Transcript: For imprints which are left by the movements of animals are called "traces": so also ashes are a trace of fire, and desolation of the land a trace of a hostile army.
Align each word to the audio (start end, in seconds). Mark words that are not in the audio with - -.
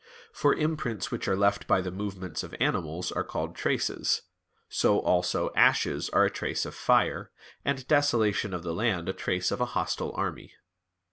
For 0.33 0.55
imprints 0.55 1.11
which 1.11 1.27
are 1.27 1.35
left 1.35 1.67
by 1.67 1.79
the 1.79 1.91
movements 1.91 2.41
of 2.41 2.55
animals 2.59 3.11
are 3.11 3.23
called 3.23 3.53
"traces": 3.55 4.23
so 4.67 4.97
also 4.97 5.51
ashes 5.55 6.09
are 6.09 6.25
a 6.25 6.31
trace 6.31 6.65
of 6.65 6.73
fire, 6.73 7.29
and 7.63 7.87
desolation 7.87 8.51
of 8.51 8.63
the 8.63 8.73
land 8.73 9.09
a 9.09 9.13
trace 9.13 9.51
of 9.51 9.61
a 9.61 9.65
hostile 9.77 10.11
army. 10.15 10.53